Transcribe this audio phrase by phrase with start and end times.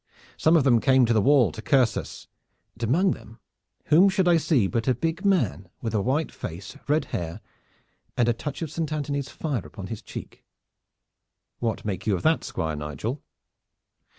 [0.35, 2.25] Some of them came to the wall to curse us,
[2.73, 3.37] and among them
[3.85, 7.39] whom should I see but a big man with a white face, red hair
[8.17, 10.43] and a touch of Anthony's fire upon his cheek?
[11.59, 13.21] What make you of that, Squire Nigel?"